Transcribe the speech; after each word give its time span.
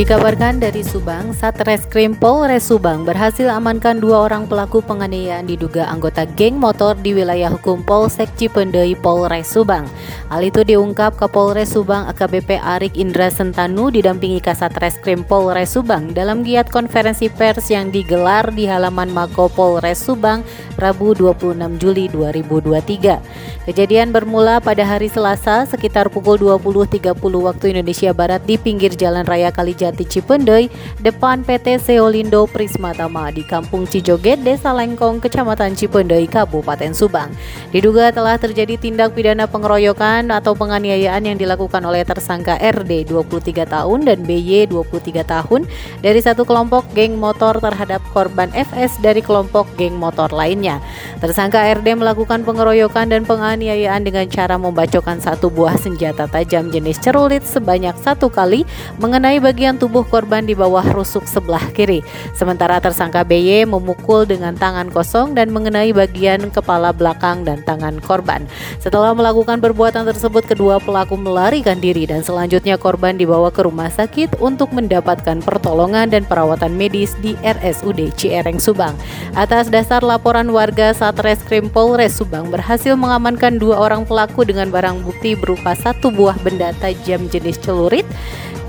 Dikabarkan 0.00 0.64
dari 0.64 0.80
Subang, 0.80 1.36
Satreskrim 1.36 2.16
Polres 2.16 2.72
Subang 2.72 3.04
berhasil 3.04 3.44
amankan 3.52 4.00
dua 4.00 4.24
orang 4.24 4.48
pelaku 4.48 4.80
penganiayaan 4.80 5.44
diduga 5.44 5.92
anggota 5.92 6.24
geng 6.24 6.56
motor 6.56 6.96
di 6.96 7.12
wilayah 7.12 7.52
hukum 7.52 7.84
Polsek 7.84 8.32
Cipendei 8.32 8.96
Polres 8.96 9.52
Subang. 9.52 9.84
Hal 10.32 10.40
itu 10.40 10.64
diungkap 10.64 11.20
Kapolres 11.20 11.76
Subang 11.76 12.08
AKBP 12.16 12.64
Arik 12.64 12.96
Indra 12.96 13.28
Sentanu 13.28 13.92
didampingi 13.92 14.40
Kasatreskrim 14.40 15.20
Polres 15.20 15.76
Subang 15.76 16.16
dalam 16.16 16.48
giat 16.48 16.72
konferensi 16.72 17.28
pers 17.28 17.68
yang 17.68 17.92
digelar 17.92 18.56
di 18.56 18.64
halaman 18.64 19.12
Mako 19.12 19.52
Polres 19.52 20.00
Subang 20.00 20.40
Rabu 20.80 21.12
26 21.12 21.76
Juli 21.76 22.08
2023. 22.08 23.68
Kejadian 23.68 24.16
bermula 24.16 24.64
pada 24.64 24.80
hari 24.80 25.12
Selasa 25.12 25.68
sekitar 25.68 26.08
pukul 26.08 26.40
20.30 26.40 27.12
waktu 27.20 27.76
Indonesia 27.76 28.16
Barat 28.16 28.40
di 28.48 28.56
pinggir 28.56 28.96
Jalan 28.96 29.28
Raya 29.28 29.52
Kalijati 29.52 29.89
Jati 29.90 30.06
Cipendei, 30.06 30.70
depan 31.02 31.42
PT 31.42 31.82
Seolindo 31.82 32.46
Prismatama 32.46 33.34
di 33.34 33.42
Kampung 33.42 33.90
Cijoget, 33.90 34.38
Desa 34.38 34.70
Lengkong, 34.70 35.18
Kecamatan 35.18 35.74
Cipendei, 35.74 36.30
Kabupaten 36.30 36.94
Subang. 36.94 37.34
Diduga 37.74 38.14
telah 38.14 38.38
terjadi 38.38 38.78
tindak 38.78 39.18
pidana 39.18 39.50
pengeroyokan 39.50 40.30
atau 40.30 40.54
penganiayaan 40.54 41.26
yang 41.26 41.34
dilakukan 41.34 41.82
oleh 41.82 42.06
tersangka 42.06 42.54
RD 42.62 43.10
23 43.10 43.66
tahun 43.66 44.06
dan 44.06 44.22
BY 44.22 44.70
23 44.70 45.26
tahun 45.26 45.66
dari 45.98 46.22
satu 46.22 46.46
kelompok 46.46 46.86
geng 46.94 47.18
motor 47.18 47.58
terhadap 47.58 47.98
korban 48.14 48.46
FS 48.54 48.94
dari 49.02 49.18
kelompok 49.18 49.66
geng 49.74 49.98
motor 49.98 50.30
lainnya. 50.30 50.78
Tersangka 51.20 51.60
RD 51.76 52.00
melakukan 52.00 52.48
pengeroyokan 52.48 53.12
dan 53.12 53.28
penganiayaan 53.28 54.08
dengan 54.08 54.24
cara 54.24 54.56
membacokkan 54.56 55.20
satu 55.20 55.52
buah 55.52 55.76
senjata 55.76 56.24
tajam 56.24 56.72
jenis 56.72 56.96
cerulit 56.96 57.44
sebanyak 57.44 57.92
satu 58.00 58.32
kali 58.32 58.64
mengenai 58.96 59.36
bagian 59.36 59.76
tubuh 59.76 60.00
korban 60.00 60.48
di 60.48 60.56
bawah 60.56 60.80
rusuk 60.96 61.28
sebelah 61.28 61.60
kiri. 61.76 62.00
Sementara 62.32 62.80
tersangka 62.80 63.20
BY 63.20 63.68
memukul 63.68 64.24
dengan 64.24 64.56
tangan 64.56 64.88
kosong 64.88 65.36
dan 65.36 65.52
mengenai 65.52 65.92
bagian 65.92 66.48
kepala 66.48 66.88
belakang 66.96 67.44
dan 67.44 67.60
tangan 67.68 68.00
korban. 68.00 68.48
Setelah 68.80 69.12
melakukan 69.12 69.60
perbuatan 69.60 70.08
tersebut, 70.08 70.48
kedua 70.48 70.80
pelaku 70.80 71.20
melarikan 71.20 71.76
diri 71.84 72.08
dan 72.08 72.24
selanjutnya 72.24 72.80
korban 72.80 73.20
dibawa 73.20 73.52
ke 73.52 73.60
rumah 73.60 73.92
sakit 73.92 74.40
untuk 74.40 74.72
mendapatkan 74.72 75.44
pertolongan 75.44 76.08
dan 76.08 76.24
perawatan 76.24 76.80
medis 76.80 77.12
di 77.20 77.36
RSUD 77.44 78.16
Ciereng 78.16 78.56
Subang. 78.56 78.96
Atas 79.36 79.68
dasar 79.68 80.00
laporan 80.00 80.48
warga 80.48 80.96
Satreskrim 81.10 81.66
Polres 81.74 82.22
Subang 82.22 82.54
berhasil 82.54 82.94
mengamankan 82.94 83.58
dua 83.58 83.82
orang 83.82 84.06
pelaku 84.06 84.46
dengan 84.46 84.70
barang 84.70 85.02
bukti 85.02 85.34
berupa 85.34 85.74
satu 85.74 86.14
buah 86.14 86.38
benda 86.38 86.70
tajam 86.78 87.26
jenis 87.26 87.58
celurit 87.58 88.06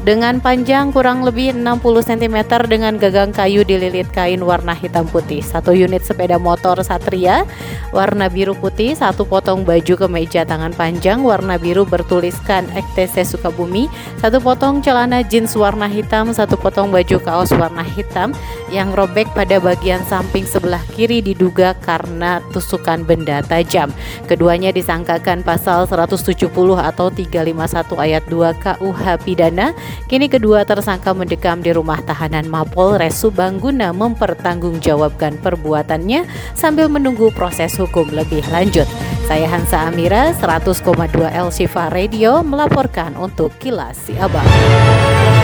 dengan 0.02 0.42
panjang 0.42 0.90
kurang 0.90 1.22
lebih 1.22 1.54
60 1.54 1.78
cm 2.02 2.38
dengan 2.66 2.98
gagang 2.98 3.30
kayu 3.30 3.62
dililit 3.62 4.10
kain 4.10 4.42
warna 4.42 4.74
hitam 4.74 5.06
putih. 5.06 5.46
Satu 5.46 5.78
unit 5.78 6.02
sepeda 6.02 6.42
motor 6.42 6.82
Satria 6.82 7.46
warna 7.94 8.26
biru 8.26 8.58
putih, 8.58 8.98
satu 8.98 9.22
potong 9.30 9.62
baju 9.62 9.94
kemeja 9.94 10.42
tangan 10.42 10.74
panjang 10.74 11.22
warna 11.22 11.62
biru 11.62 11.86
bertuliskan 11.86 12.66
EKTC 12.74 13.22
Sukabumi, 13.22 13.86
satu 14.18 14.42
potong 14.42 14.82
celana 14.82 15.22
jeans 15.22 15.54
warna 15.54 15.86
hitam, 15.86 16.34
satu 16.34 16.58
potong 16.58 16.90
baju 16.90 17.22
kaos 17.22 17.54
warna 17.54 17.86
hitam 17.86 18.34
yang 18.72 18.96
robek 18.96 19.28
pada 19.36 19.60
bagian 19.60 20.02
samping 20.08 20.48
sebelah 20.48 20.82
kiri 20.96 21.20
diduga 21.22 21.76
karena 21.84 22.42
tusukan 22.56 23.04
benda 23.04 23.44
tajam. 23.46 23.92
Keduanya 24.26 24.72
disangkakan 24.74 25.44
pasal 25.44 25.86
170 25.86 26.48
atau 26.80 27.08
351 27.12 28.00
ayat 28.00 28.24
2 28.32 28.64
KUH 28.64 29.04
pidana 29.28 29.76
Kini 30.08 30.28
kedua 30.28 30.68
tersangka 30.68 31.16
mendekam 31.16 31.64
di 31.64 31.72
rumah 31.72 32.00
tahanan 32.04 32.48
Mapolres 32.48 33.16
Subang 33.20 33.60
guna 33.60 33.96
mempertanggungjawabkan 33.96 35.40
perbuatannya 35.40 36.28
sambil 36.56 36.92
menunggu 36.92 37.32
proses 37.32 37.76
hukum 37.80 38.12
lebih 38.12 38.44
lanjut. 38.52 38.88
Saya 39.28 39.48
Hansa 39.48 39.88
Amira, 39.88 40.36
100,2 40.36 40.84
El 41.32 41.48
Shifa 41.56 41.88
Radio 41.88 42.44
melaporkan 42.44 43.16
untuk 43.16 43.56
Kilas 43.60 43.96
Siabang. 44.04 45.41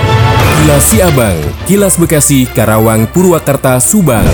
Kilas 0.67 0.91
Siabang, 0.91 1.39
Kilas 1.63 1.95
Bekasi, 1.95 2.44
Karawang, 2.44 3.07
Purwakarta, 3.07 3.79
Subang. 3.79 4.28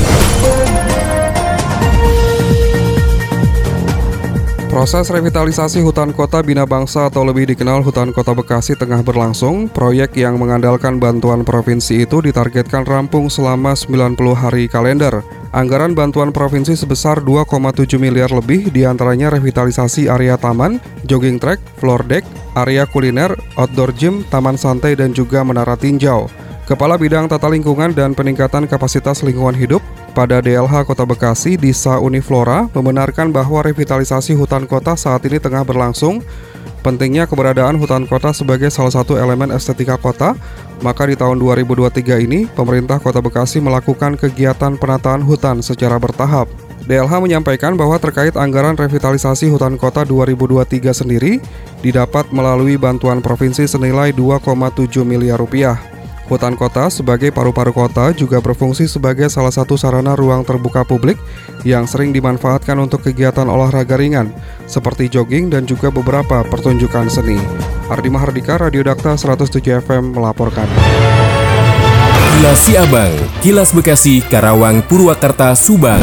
Proses 4.73 5.06
revitalisasi 5.06 5.85
hutan 5.85 6.17
kota 6.17 6.41
Bina 6.41 6.66
Bangsa 6.66 7.06
atau 7.06 7.22
lebih 7.22 7.45
dikenal 7.45 7.85
Hutan 7.85 8.09
Kota 8.09 8.34
Bekasi 8.34 8.73
tengah 8.73 9.06
berlangsung. 9.06 9.69
Proyek 9.69 10.17
yang 10.17 10.41
mengandalkan 10.41 10.97
bantuan 10.97 11.45
provinsi 11.45 12.09
itu 12.09 12.25
ditargetkan 12.25 12.81
rampung 12.81 13.29
selama 13.29 13.78
90 13.78 14.17
hari 14.33 14.66
kalender. 14.66 15.22
Anggaran 15.53 15.94
bantuan 15.94 16.33
provinsi 16.33 16.73
sebesar 16.73 17.22
2,7 17.22 18.01
miliar 18.01 18.33
lebih 18.33 18.73
di 18.73 18.81
antaranya 18.81 19.29
revitalisasi 19.38 20.09
area 20.09 20.41
taman, 20.41 20.81
jogging 21.06 21.38
track, 21.38 21.62
floor 21.78 22.01
deck, 22.09 22.25
area 22.57 22.89
kuliner, 22.89 23.29
outdoor 23.62 23.94
gym, 23.94 24.25
taman 24.33 24.57
santai, 24.57 24.97
dan 24.97 25.13
juga 25.13 25.45
menara 25.45 25.78
tinjau. 25.78 26.25
Kepala 26.63 26.96
Bidang 26.96 27.28
Tata 27.28 27.51
Lingkungan 27.51 27.91
dan 27.91 28.16
Peningkatan 28.16 28.72
Kapasitas 28.72 29.19
Lingkungan 29.19 29.51
Hidup, 29.51 29.84
pada 30.16 30.40
DLH 30.40 30.88
Kota 30.88 31.03
Bekasi, 31.03 31.59
Disa 31.59 32.00
Uniflora 32.00 32.72
membenarkan 32.72 33.35
bahwa 33.35 33.59
revitalisasi 33.68 34.31
hutan 34.31 34.63
kota 34.63 34.96
saat 34.96 35.28
ini 35.28 35.44
tengah 35.44 35.68
berlangsung. 35.68 36.24
Pentingnya 36.79 37.28
keberadaan 37.28 37.75
hutan 37.75 38.07
kota 38.07 38.31
sebagai 38.31 38.72
salah 38.72 38.96
satu 38.96 39.19
elemen 39.19 39.51
estetika 39.51 40.00
kota, 40.00 40.40
maka 40.79 41.03
di 41.03 41.19
tahun 41.19 41.35
2023 41.35 42.24
ini 42.24 42.47
pemerintah 42.47 43.00
Kota 43.00 43.19
Bekasi 43.19 43.59
melakukan 43.59 44.16
kegiatan 44.16 44.80
penataan 44.80 45.19
hutan 45.24 45.59
secara 45.59 46.00
bertahap. 46.00 46.47
DLH 46.88 47.12
menyampaikan 47.19 47.75
bahwa 47.75 48.00
terkait 48.00 48.35
anggaran 48.40 48.80
revitalisasi 48.80 49.51
hutan 49.51 49.75
kota 49.75 50.07
2023 50.07 50.95
sendiri 50.95 51.44
didapat 51.84 52.31
melalui 52.31 52.75
bantuan 52.80 53.19
provinsi 53.19 53.68
senilai 53.68 54.16
2,7 54.16 55.03
miliar 55.07 55.40
rupiah. 55.40 56.02
Hutan 56.31 56.56
kota 56.56 56.88
sebagai 56.88 57.35
paru-paru 57.35 57.75
kota 57.75 58.16
juga 58.16 58.39
berfungsi 58.39 58.88
sebagai 58.88 59.28
salah 59.28 59.51
satu 59.51 59.75
sarana 59.75 60.16
ruang 60.16 60.47
terbuka 60.47 60.88
publik 60.88 61.19
yang 61.67 61.84
sering 61.84 62.16
dimanfaatkan 62.16 62.79
untuk 62.79 63.03
kegiatan 63.03 63.44
olahraga 63.44 64.00
ringan 64.00 64.31
seperti 64.63 65.12
jogging 65.12 65.51
dan 65.51 65.67
juga 65.67 65.91
beberapa 65.91 66.47
pertunjukan 66.47 67.12
seni. 67.12 67.35
Ardi 67.91 68.07
Mahardika, 68.07 68.56
Radio 68.56 68.88
Dakta 68.88 69.19
107 69.19 69.83
FM 69.83 70.16
melaporkan. 70.16 70.66
Kilas 72.33 72.59
Siabang, 72.66 73.13
Kilas 73.44 73.69
Bekasi, 73.75 74.23
Karawang, 74.25 74.79
Purwakarta, 74.88 75.53
Subang. 75.53 76.01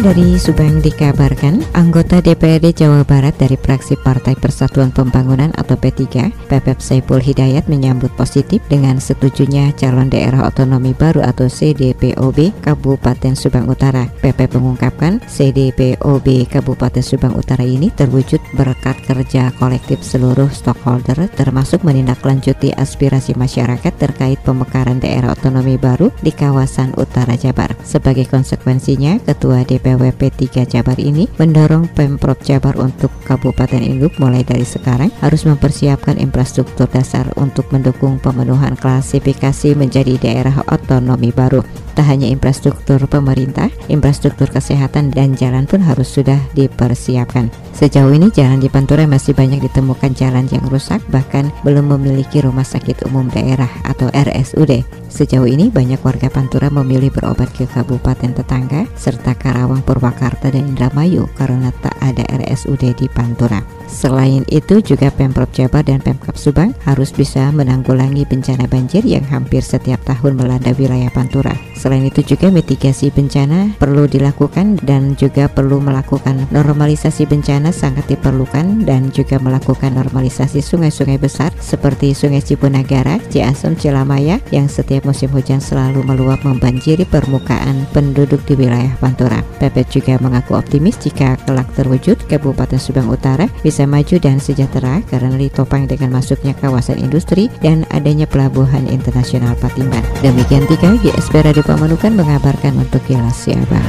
Dari 0.00 0.40
Subang 0.40 0.80
dikabarkan, 0.80 1.60
anggota 1.76 2.24
DPRD 2.24 2.72
Jawa 2.72 3.04
Barat 3.04 3.36
dari 3.36 3.60
fraksi 3.60 4.00
Partai 4.00 4.32
Persatuan 4.32 4.88
Pembangunan 4.88 5.52
atau 5.52 5.76
P3, 5.76 6.32
Pepep 6.48 6.80
Saipul 6.80 7.20
Hidayat 7.20 7.68
menyambut 7.68 8.08
positif 8.16 8.64
dengan 8.72 8.96
setujunya 8.96 9.76
calon 9.76 10.08
daerah 10.08 10.48
otonomi 10.48 10.96
baru 10.96 11.20
atau 11.20 11.52
CDPOB 11.52 12.64
Kabupaten 12.64 13.36
Subang 13.36 13.68
Utara. 13.68 14.08
Pepep 14.24 14.56
mengungkapkan 14.56 15.20
CDPOB 15.28 16.48
Kabupaten 16.48 17.04
Subang 17.04 17.36
Utara 17.36 17.68
ini 17.68 17.92
terwujud 17.92 18.40
berkat 18.56 19.04
kerja 19.04 19.52
kolektif 19.60 20.00
seluruh 20.00 20.48
stakeholder 20.48 21.28
termasuk 21.36 21.84
menindaklanjuti 21.84 22.72
aspirasi 22.72 23.36
masyarakat 23.36 23.92
terkait 24.00 24.40
pemekaran 24.48 24.96
daerah 24.96 25.36
otonomi 25.36 25.76
baru 25.76 26.08
di 26.24 26.32
kawasan 26.32 26.96
Utara 26.96 27.36
Jabar. 27.36 27.76
Sebagai 27.84 28.24
konsekuensinya, 28.24 29.20
Ketua 29.28 29.60
DPRD 29.60 29.89
PWP 29.90 30.30
3 30.54 30.70
Jabar 30.70 30.94
ini 31.02 31.26
mendorong 31.34 31.90
Pemprov 31.90 32.38
Jabar 32.46 32.78
untuk 32.78 33.10
Kabupaten 33.26 33.82
Induk 33.82 34.22
mulai 34.22 34.46
dari 34.46 34.62
sekarang 34.62 35.10
harus 35.18 35.42
mempersiapkan 35.42 36.14
infrastruktur 36.14 36.86
dasar 36.86 37.26
untuk 37.34 37.66
mendukung 37.74 38.22
pemenuhan 38.22 38.78
klasifikasi 38.78 39.74
menjadi 39.74 40.14
daerah 40.22 40.62
otonomi 40.70 41.34
baru. 41.34 41.66
Tak 42.00 42.16
hanya 42.16 42.32
infrastruktur 42.32 42.96
pemerintah, 43.12 43.68
infrastruktur 43.92 44.48
kesehatan 44.48 45.12
dan 45.12 45.36
jalan 45.36 45.68
pun 45.68 45.84
harus 45.84 46.08
sudah 46.08 46.40
dipersiapkan. 46.56 47.52
Sejauh 47.76 48.08
ini 48.16 48.32
jalan 48.32 48.56
di 48.56 48.72
Pantura 48.72 49.04
masih 49.04 49.36
banyak 49.36 49.68
ditemukan 49.68 50.16
jalan 50.16 50.48
yang 50.48 50.64
rusak 50.72 51.04
bahkan 51.12 51.52
belum 51.60 51.92
memiliki 51.92 52.40
rumah 52.40 52.64
sakit 52.64 53.04
umum 53.04 53.28
daerah 53.28 53.68
atau 53.84 54.08
RSUD. 54.16 54.80
Sejauh 55.12 55.44
ini 55.44 55.68
banyak 55.68 56.00
warga 56.00 56.32
Pantura 56.32 56.72
memilih 56.72 57.12
berobat 57.12 57.52
ke 57.52 57.68
kabupaten 57.68 58.32
tetangga 58.32 58.88
serta 58.96 59.36
Karawang, 59.36 59.84
Purwakarta 59.84 60.48
dan 60.48 60.72
Indramayu 60.72 61.28
karena 61.36 61.68
tak 61.84 62.00
ada 62.00 62.24
RSUD 62.32 62.96
di 62.96 63.12
Pantura. 63.12 63.79
Selain 63.90 64.46
itu 64.48 64.80
juga 64.80 65.10
Pemprov 65.10 65.50
Jabar 65.52 65.82
dan 65.82 65.98
Pemkap 66.00 66.38
Subang 66.38 66.72
harus 66.86 67.10
bisa 67.10 67.50
menanggulangi 67.50 68.22
bencana 68.24 68.64
banjir 68.70 69.02
yang 69.02 69.26
hampir 69.26 69.60
setiap 69.60 69.98
tahun 70.06 70.38
melanda 70.38 70.72
wilayah 70.78 71.10
Pantura. 71.10 71.52
Selain 71.74 72.06
itu 72.06 72.22
juga 72.22 72.48
mitigasi 72.54 73.10
bencana 73.10 73.74
perlu 73.76 74.06
dilakukan 74.06 74.78
dan 74.86 75.18
juga 75.18 75.50
perlu 75.50 75.82
melakukan 75.82 76.46
normalisasi 76.54 77.26
bencana 77.26 77.74
sangat 77.74 78.06
diperlukan 78.08 78.86
dan 78.86 79.10
juga 79.10 79.42
melakukan 79.42 79.96
normalisasi 79.96 80.62
sungai-sungai 80.62 81.18
besar 81.18 81.50
seperti 81.58 82.14
Sungai 82.14 82.44
Cipunagara, 82.44 83.18
Ciasem, 83.28 83.74
Cilamaya 83.74 84.38
yang 84.54 84.68
setiap 84.70 85.08
musim 85.08 85.32
hujan 85.34 85.58
selalu 85.58 86.04
meluap 86.06 86.44
membanjiri 86.46 87.08
permukaan 87.08 87.88
penduduk 87.90 88.44
di 88.46 88.54
wilayah 88.54 88.92
Pantura. 89.02 89.42
Pepet 89.58 89.88
juga 89.88 90.20
mengaku 90.20 90.56
optimis 90.56 91.00
jika 91.00 91.36
kelak 91.48 91.68
terwujud 91.72 92.16
Kabupaten 92.28 92.80
Subang 92.80 93.08
Utara 93.08 93.48
bisa 93.64 93.79
maju 93.84 94.16
dan 94.20 94.40
sejahtera 94.40 95.04
karena 95.06 95.36
ditopang 95.36 95.84
dengan 95.84 96.16
masuknya 96.16 96.56
kawasan 96.56 96.98
industri 97.00 97.52
dan 97.60 97.84
adanya 97.92 98.24
pelabuhan 98.24 98.88
internasional 98.88 99.52
Patimban. 99.60 100.02
Demikian 100.24 100.64
tiga 100.68 100.96
GSP 100.98 101.44
Radio 101.44 101.64
Pamanukan 101.64 102.16
mengabarkan 102.16 102.80
untuk 102.80 103.04
Kilas 103.04 103.46
Siabang. 103.46 103.88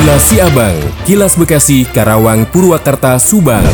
Kilas 0.00 0.22
Siabang, 0.32 0.76
Kilas 1.04 1.36
Bekasi, 1.36 1.84
Karawang, 1.84 2.48
Purwakarta, 2.48 3.20
Subang. 3.20 3.68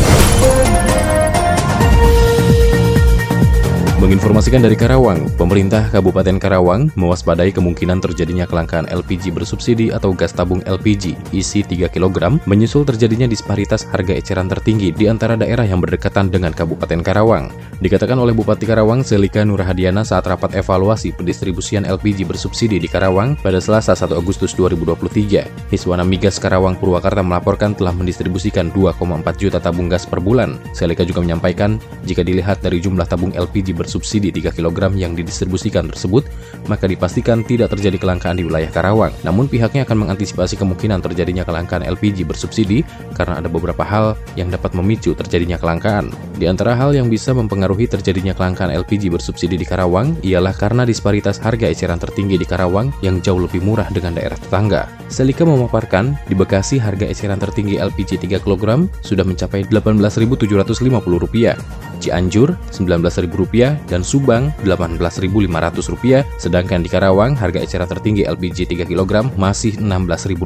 Menginformasikan 4.07 4.63
dari 4.63 4.79
Karawang, 4.79 5.27
pemerintah 5.35 5.91
Kabupaten 5.91 6.39
Karawang 6.39 6.95
mewaspadai 6.95 7.51
kemungkinan 7.51 7.99
terjadinya 7.99 8.47
kelangkaan 8.47 8.87
LPG 8.87 9.35
bersubsidi 9.35 9.91
atau 9.91 10.15
gas 10.15 10.31
tabung 10.31 10.63
LPG 10.63 11.35
isi 11.35 11.67
3 11.67 11.91
kg 11.91 12.39
menyusul 12.47 12.87
terjadinya 12.87 13.27
disparitas 13.27 13.83
harga 13.91 14.15
eceran 14.15 14.47
tertinggi 14.47 14.95
di 14.95 15.11
antara 15.11 15.35
daerah 15.35 15.67
yang 15.67 15.83
berdekatan 15.83 16.31
dengan 16.31 16.55
Kabupaten 16.55 17.03
Karawang. 17.03 17.51
Dikatakan 17.83 18.15
oleh 18.15 18.31
Bupati 18.31 18.63
Karawang 18.63 19.03
Selika 19.03 19.43
Nurhadiana 19.43 20.07
saat 20.07 20.23
rapat 20.31 20.55
evaluasi 20.55 21.11
pendistribusian 21.11 21.83
LPG 21.83 22.31
bersubsidi 22.31 22.79
di 22.79 22.87
Karawang 22.87 23.35
pada 23.43 23.59
Selasa 23.59 23.99
1 23.99 24.15
Agustus 24.15 24.55
2023. 24.55 25.75
Hiswana 25.75 26.07
Migas 26.07 26.39
Karawang 26.39 26.79
Purwakarta 26.79 27.27
melaporkan 27.27 27.75
telah 27.75 27.91
mendistribusikan 27.91 28.71
2,4 28.71 29.03
juta 29.35 29.59
tabung 29.59 29.91
gas 29.91 30.07
per 30.07 30.23
bulan. 30.23 30.63
Selika 30.71 31.03
juga 31.03 31.27
menyampaikan 31.27 31.83
jika 32.07 32.23
dilihat 32.23 32.63
dari 32.63 32.79
jumlah 32.79 33.11
tabung 33.11 33.35
LPG 33.35 33.75
bersubsidi 33.75 33.96
bersubsidi 33.97 34.29
3 34.29 34.53
kg 34.53 34.93
yang 34.93 35.17
didistribusikan 35.17 35.89
tersebut, 35.89 36.29
maka 36.69 36.85
dipastikan 36.85 37.41
tidak 37.41 37.73
terjadi 37.73 37.97
kelangkaan 37.97 38.37
di 38.37 38.45
wilayah 38.45 38.69
Karawang. 38.69 39.17
Namun 39.25 39.49
pihaknya 39.49 39.89
akan 39.89 40.05
mengantisipasi 40.05 40.61
kemungkinan 40.61 41.01
terjadinya 41.01 41.49
kelangkaan 41.49 41.81
LPG 41.81 42.29
bersubsidi 42.29 42.85
karena 43.17 43.41
ada 43.41 43.49
beberapa 43.49 43.81
hal 43.81 44.21
yang 44.37 44.53
dapat 44.53 44.77
memicu 44.77 45.17
terjadinya 45.17 45.57
kelangkaan. 45.57 46.13
Di 46.37 46.45
antara 46.45 46.77
hal 46.77 46.93
yang 46.93 47.09
bisa 47.09 47.33
mempengaruhi 47.33 47.89
terjadinya 47.89 48.37
kelangkaan 48.37 48.69
LPG 48.69 49.09
bersubsidi 49.09 49.57
di 49.57 49.65
Karawang 49.65 50.21
ialah 50.21 50.53
karena 50.53 50.85
disparitas 50.85 51.41
harga 51.41 51.73
eceran 51.73 51.97
tertinggi 51.97 52.37
di 52.37 52.45
Karawang 52.45 52.93
yang 53.01 53.25
jauh 53.25 53.41
lebih 53.41 53.65
murah 53.65 53.89
dengan 53.89 54.13
daerah 54.13 54.37
tetangga. 54.37 54.85
Selika 55.09 55.49
memaparkan, 55.49 56.21
di 56.29 56.37
Bekasi 56.37 56.77
harga 56.77 57.09
eceran 57.09 57.41
tertinggi 57.41 57.81
LPG 57.81 58.21
3 58.29 58.45
kg 58.45 58.85
sudah 59.01 59.25
mencapai 59.25 59.65
Rp18.750. 59.73 61.57
Cianjur 61.97 62.53
Rp19.000 62.77 63.76
dan 63.85 64.01
Subang 64.01 64.51
Rp18.500, 64.65 66.41
sedangkan 66.41 66.81
di 66.81 66.89
Karawang 66.89 67.37
harga 67.37 67.61
eceran 67.61 67.89
tertinggi 67.89 68.25
LPG 68.25 68.73
3 68.73 68.89
kg 68.89 69.29
masih 69.37 69.77
Rp16.000. 69.77 70.41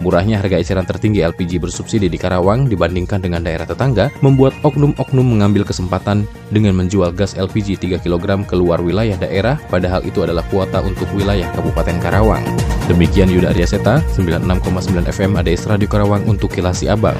Murahnya 0.00 0.40
harga 0.40 0.56
eceran 0.60 0.84
tertinggi 0.84 1.24
LPG 1.24 1.60
bersubsidi 1.60 2.08
di 2.08 2.16
Karawang 2.20 2.68
dibandingkan 2.68 3.20
dengan 3.20 3.44
daerah 3.44 3.68
tetangga 3.68 4.08
membuat 4.24 4.56
oknum-oknum 4.64 5.24
mengambil 5.24 5.64
kesempatan 5.64 6.24
dengan 6.48 6.76
menjual 6.76 7.12
gas 7.12 7.36
LPG 7.36 7.80
3 7.80 8.04
kg 8.04 8.44
keluar 8.44 8.80
wilayah 8.80 9.16
daerah 9.16 9.60
padahal 9.68 10.04
itu 10.04 10.24
adalah 10.24 10.44
kuota 10.48 10.80
untuk 10.80 11.06
wilayah 11.16 11.48
Kabupaten 11.52 11.96
Karawang. 12.00 12.44
Demikian 12.90 13.30
Yuda 13.30 13.54
Aryaseta, 13.54 14.02
96,9 14.18 15.06
FM 15.06 15.38
ADS 15.38 15.70
Radio 15.70 15.86
Karawang 15.86 16.26
untuk 16.26 16.50
Kilasi 16.50 16.90
Abang. 16.90 17.14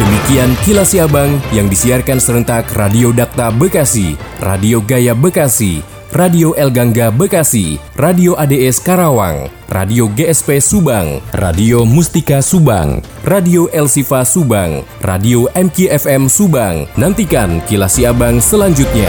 Demikian 0.00 0.56
Kilas 0.64 0.96
Abang 0.96 1.36
yang 1.52 1.68
disiarkan 1.68 2.16
serentak 2.16 2.70
Radio 2.72 3.12
Dakta 3.12 3.52
Bekasi, 3.52 4.16
Radio 4.40 4.80
Gaya 4.80 5.12
Bekasi, 5.12 5.84
Radio 6.12 6.52
El 6.56 6.68
Gangga 6.72 7.08
Bekasi, 7.08 7.80
Radio 7.96 8.36
ADS 8.36 8.84
Karawang, 8.84 9.48
Radio 9.72 10.12
GSP 10.12 10.60
Subang, 10.60 11.24
Radio 11.32 11.88
Mustika 11.88 12.44
Subang, 12.44 13.00
Radio 13.24 13.68
El 13.72 13.88
Sifa 13.88 14.20
Subang, 14.24 14.84
Radio 15.00 15.48
MKFM 15.56 16.28
Subang. 16.28 16.84
Nantikan 17.00 17.64
Kilas 17.64 17.96
Abang 18.04 18.44
selanjutnya. 18.44 19.08